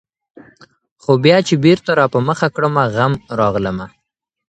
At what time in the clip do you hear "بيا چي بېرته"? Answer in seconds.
1.23-1.91